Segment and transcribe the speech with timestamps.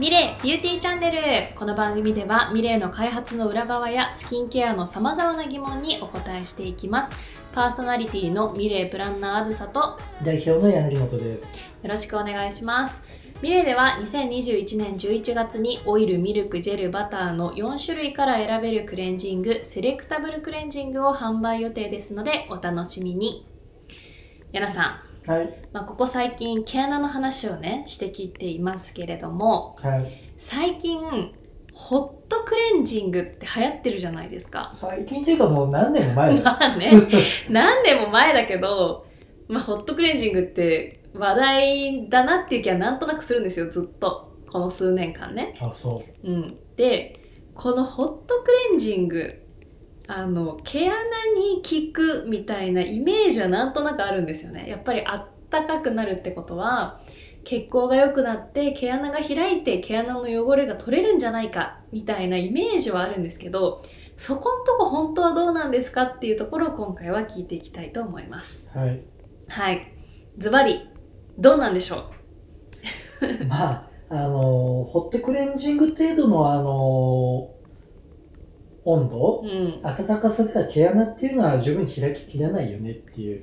[0.00, 1.18] ミレイビューティーチャンネル。
[1.54, 7.14] この番組ではミレイの開発の裏側やスキンケアの様々な疑問にお答えしていきます。
[7.52, 11.44] パーソナリティのミレイプランナーあずさと代表の柳本です。
[11.82, 13.02] よろしくお願いします。
[13.42, 23.46] ミレイでは2021年11月にオイル、ミルク、ジェル、バターの4種類から選べるクレンジングセレクタブルクレンジングを販売予定ですのでお楽しみに。
[24.50, 25.62] やなさんはい。
[25.72, 30.10] まあ、ここ最近毛穴の話をねしてきていますけれどもはい。
[30.38, 31.32] 最近
[31.72, 34.70] ホットクレンジングって流行ってるじゃないですか。
[34.72, 36.42] 最近っていうかもう何年も前だよ。
[36.44, 36.92] まあね
[37.48, 39.06] 何年も前だけど、
[39.48, 44.30] まあ、ホットクレンジングって話題だなっていう気はなんとなくするんですよずっと。
[44.50, 45.56] この数年間ね。
[45.60, 47.20] あそうん、で
[47.54, 49.42] このホットクレンジング
[50.12, 50.96] あの毛穴
[51.36, 54.68] に効くみたいなイメージはなんとなくあるんですよね。
[54.68, 57.00] やっぱりあったかくなるってことは
[57.44, 63.82] 血行が良くなって毛穴が開いて毛穴の汚れが取れるんじゃないかみたいなイメージはあるんですけど
[64.18, 68.68] そこんとこ本当はどうなんですかっていうところを今回は聞いていきたいと思います。
[68.74, 69.00] うはい。
[69.48, 69.92] はい。
[70.38, 70.90] ズバリ
[71.38, 72.10] どうなんでしょ
[73.48, 77.54] まああのホットクレンジング程度のあの
[78.84, 79.42] 温度？
[79.44, 79.82] ううん。
[79.82, 83.42] 暖かさでは毛穴っていうのは十分開ききらないよねっていう。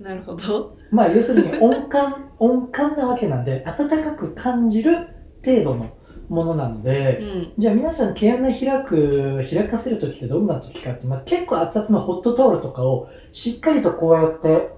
[0.00, 0.76] なるほど。
[0.90, 4.96] まあ要するに温感 温感なわけなんで暖かく感じる
[5.44, 5.86] 程度の
[6.28, 7.52] ものなので、うん。
[7.58, 14.68] じゃあ皆さん毛穴開く開かせる時ってどんな時かって、まあ、結構熱々のホットタオルとかをしっかりとこうやって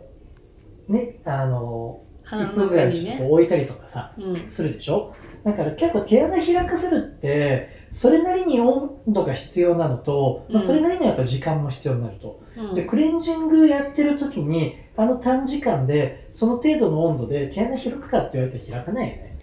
[0.88, 4.48] ねあの1鼻の分ぐらいにちょっ上にねと置いたりとかさうん。
[4.48, 5.12] するでしょ？
[5.44, 12.74] だから結構毛穴開かせるってそれなりに温度が必要なのと、まあ、うんそれなりにやっぱ時間も必要になると、うん。
[12.74, 19.38] じゃあクレンジングやってる時にあの短時間でその程度の温度で毛穴開くかって言われたら開かないよね。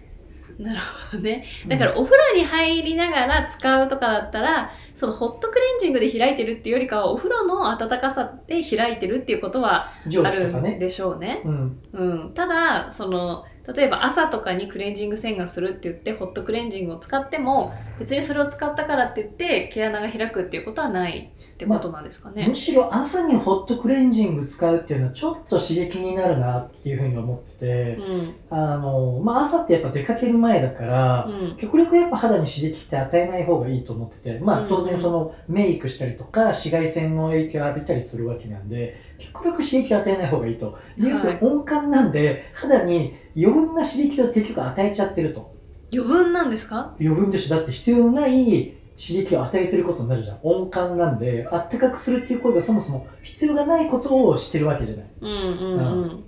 [0.60, 0.80] なる
[1.12, 1.46] ほどね。
[1.70, 11.42] だからお風呂に入りながら使うとかだったら、そのホットクレンジングで開いてるっていうよりかはお風呂の温かさで開いてるっていうことはあるんでしょうね。
[11.46, 13.46] うんうん、ただその
[13.76, 21.32] 例えば朝とかにクレンジング洗顔するって言ってホットクレンジングを使っても別にそれを使ったからって言って毛穴が開くっていうことはない
[21.66, 22.48] ってことなんですかね。
[22.48, 28.36] むしろ朝にホットクレンジング使うっていうのはちょっと刺激になるなっていうふうに思ってて、うん。
[28.50, 31.58] あのまあ、朝ってやっぱ出かける前だから、うん。
[31.58, 40.78] 極力やっぱ肌に刺激って与えない方がいいと思ってて、まあ、うん当然そのメイクしたりとか紫外線の影響を浴びたりするわけなんで極力刺激を与えない方がいいと。
[40.98, 45.52] で要するに温感なんで肌に余分な刺激を結局与えちゃってると。
[45.94, 46.96] 余分なんですか？
[47.00, 47.56] 余分でしょ。
[47.56, 56.24] だって必要のない刺激を与えてることになるじゃん温感なんであったかくするっていう行為がそもそも必要がないことをしてるわけじゃないうんうんうん。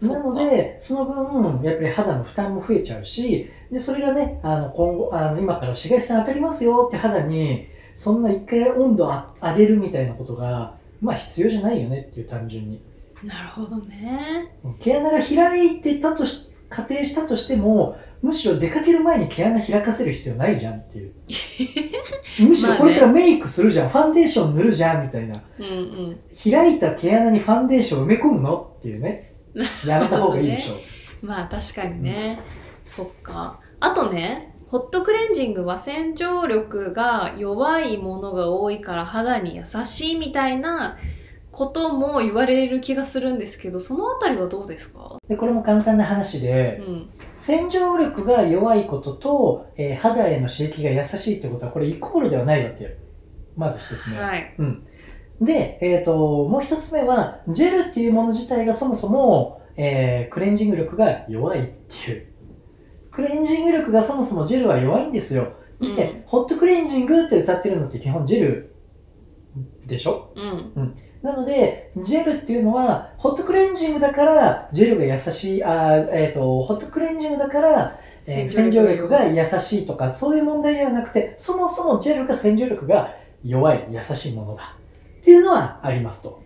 [0.00, 12.80] そっかなので、その分、やっぱり肌の負担も増えちゃうし、で、それがね、あの、今後、あの、今から紫外線当たりますよって肌に、そんな一回温度あ上げるみたいなことが、まあ必要じゃないよねっていう単純に。
[13.22, 14.56] なるほどね。
[14.80, 21.12] 毛穴が開いてたとし、仮定したとしても、むしろ出かける前に毛穴開かせる必要ないじゃんっていう。
[22.46, 25.42] むしろこれからメイクするじゃん、ファンデーション塗るじゃんみたいな。
[25.58, 25.70] うんう
[26.12, 26.20] ん。
[26.50, 28.74] 開いた毛穴にファンデーション埋め込むの？
[28.78, 29.32] っていうね。
[29.86, 30.74] やめた方がいいでしょ。
[31.20, 32.38] まあ確かにね、
[32.84, 40.96] そっかあとねホットクレンジングは洗浄力が弱いものが多いから肌に優しいみたいな
[41.62, 45.18] ことも言われる気がするんですけどそのあたりはどうですか？
[45.28, 47.08] で、これも簡単な話うで、ん。
[47.36, 52.90] 洗浄力が弱いことと、えー肌への刺激が優しいってことはこれイコールではないわけよ。
[53.56, 54.18] まず一つ目。
[54.18, 54.54] は、はい
[55.40, 62.26] で、えー、ともう一つ目はジェルっていうもの自体がそもそも、えークレンジング力が弱いっていう。
[63.10, 65.54] クレンジング力がそもそもジェルは弱いんですよ。
[65.80, 68.74] で、ホットクレンジングって歌ってるのって基本ジェル
[69.86, 70.32] でしょ？
[70.36, 83.14] うんなので、ジェルっていうのは、ホットクレンジングだから、ジェルが優しい、あーえっ、と、ホットクレンジングだから、えー洗浄力が優しいとか、そういう問題ではなくて、そもそもジェルが洗浄力が
[83.44, 84.76] 弱い、優しいものだ。
[85.20, 86.42] っていうのはありますと。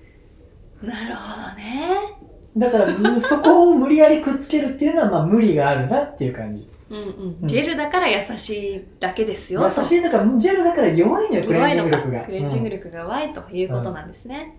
[0.82, 2.16] なるほどね
[2.56, 6.68] だから、むそこを無理やりくっつけるっていうのは、まあ、無理があるなっていう感じ。
[6.88, 12.20] うんううんんジェルだから優しいだけですよ優しいだから、ジェルだから弱いのよ、クレンジング力が。
[12.20, 14.56] クレンジングうん力が弱いということなんですね、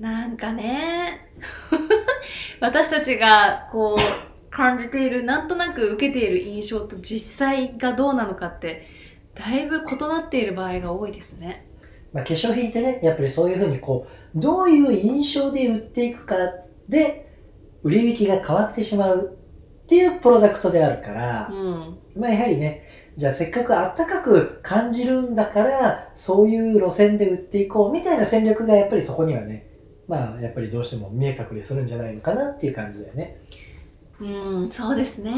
[0.00, 1.28] なんかね。
[2.60, 8.86] 私たちがこう感じているなんとなく受けている印象と実際がどうなのかって
[9.34, 11.66] だいぶ異なっている場合が多いですね。
[12.12, 16.36] まあ、化粧品ってね、やっぱりそういうふうにこう、どういう印象で売っていくか
[16.88, 17.28] で、
[17.82, 19.36] 売れ行きが変わってしまう
[19.84, 21.98] っていうプロダクトであるから、うん。
[22.16, 22.84] まあやはりね、
[23.16, 29.66] じゃあせっかくあったかく感じるんだから、そういう路線で売っていこうみたいな戦略がやっぱりそこにはね、
[30.08, 33.40] まあやっぱりどうしても見え隠れするんじゃないのかなっていう感じだよね。
[34.20, 35.32] うんそうですね、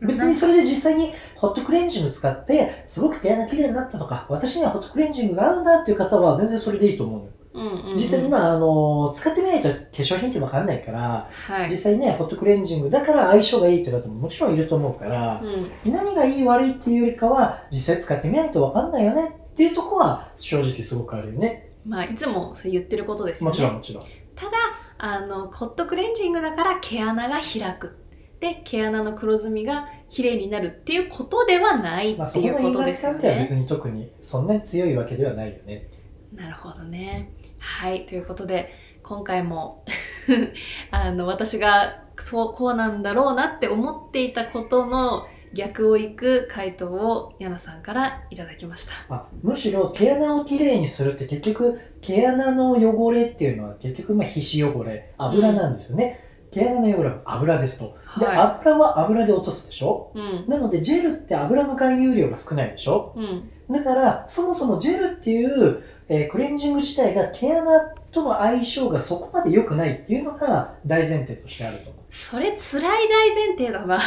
[0.00, 7.30] 別にそれで実際にホットクレンジング使って、すごく手穴綺麗になったとか、私にはホットクレンジングが合うんだっていう方は全然それでいいと思うのよ。
[7.54, 21.70] うんうんうん実際に今、あの、使ってみないと化粧品ってわかんないから、はい実際ね、ホットクレンジングだから相性がいいっていう方ももちろんいると思うから、うん何がいい悪いっていうよりかは、実際使ってみないとわかんないよねっていうとこは正直すごくあるよね。
[21.86, 24.04] まあいつもそう言ってることですよねもちろんもちろん。
[24.34, 24.52] ただ
[24.98, 27.96] あのホットクレンジングだから毛穴が開く
[28.40, 33.56] で毛穴の黒ずみが綺麗になるっていうことではないまあっていうことですよね関係は別。
[33.56, 35.88] に特にそんなに強いわけではないよね。
[36.34, 37.30] なるほどね。
[37.58, 38.72] はいということで
[39.02, 39.84] 今回も
[40.90, 48.92] あの私がそうこうなんだろうなって思っていたことの逆をいく回答をヤナさんからいただきました。
[49.08, 56.20] あむしろ毛穴をきれいにするって結局毛穴の汚れっていうのは結局まあ皮脂汚れ油なんですよね、
[56.50, 57.96] 毛穴の汚れは油ですと。
[58.18, 58.38] で、はい。
[58.38, 60.10] 油は油で落とすでしょ？
[60.14, 60.44] うん。
[60.48, 63.14] なのでジェルって油の含有量が少ないでしょ？
[63.16, 63.50] うん。
[63.70, 73.98] だからそもそもジェルっていう、えークレンジング自体が毛穴との相性がそこまで良くないっていうのが大前提としてあると思うそれ辛い大前提だな。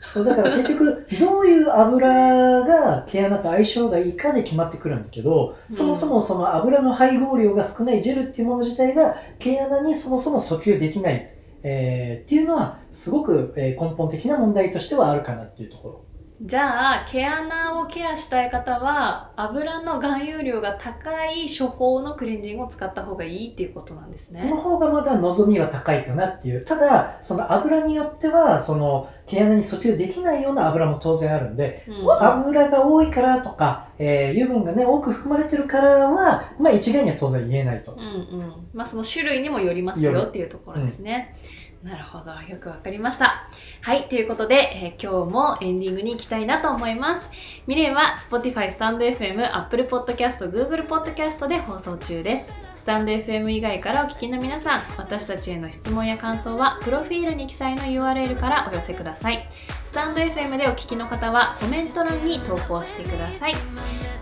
[0.00, 11.34] そうだから結局どういう油が毛穴と相性がいいかで決まってくるんだけど、うんそもそもその油の配合量が少ないジェルっていうもの自体が毛穴にそもそも訴求できない、
[11.64, 16.05] えーっていうのはすごく、えー根本的な問題としてはあるかなっていうところ。
[16.42, 24.42] じゃあ毛穴をケアしたい方は油の含有量が高い処方のクレンジングを使った方がいいっていうことなんですね。
[24.42, 26.64] この方がまだ望みは高いかなっていう。
[26.64, 37.92] ただ、その油によっては、その毛穴に訴求できないような油も当然あるんで、うん油が多いからとか、えー油分がね、多く含まれてるからは、まあ一概には当然言えないと。
[37.92, 41.34] うんうん、まあその種類にもよりますよっていうところですね。
[41.82, 43.48] なるほど、よくわかりました。
[43.82, 47.30] はい、ということで、えー今日もエンディングに行きたいなと思います。
[47.66, 52.66] ミレイは Spotify、スタンド FM、Apple Podcast、Google Podcast で放送中です。
[52.76, 59.48] スタンド FM 以外からお聞きの皆さん、私たちへの質問や感想は、プロフィールに記載の URL からお寄せください。
[59.86, 63.54] スタンド FM でお聞きの方は、コメント欄に投稿してください。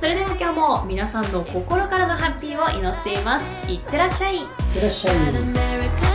[0.01, 3.71] それでは今日も皆さんの心からのハッピーを祈っています。
[3.71, 4.37] いってらっしゃい。
[4.37, 6.14] いってらっしゃい。